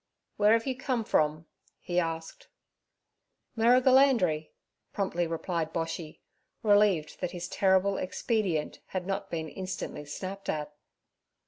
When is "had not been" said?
8.97-9.47